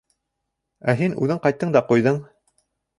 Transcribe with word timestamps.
Ә 0.87 0.95
һин 1.03 1.15
үҙең 1.27 1.43
ҡайттың 1.47 1.79
да 1.79 1.87
ҡуйҙың... 1.93 2.23